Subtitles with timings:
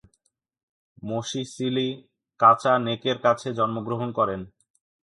[1.03, 1.87] Mosisili
[2.39, 4.41] কাচা নেকের কাছে জন্মগ্রহণ করেন।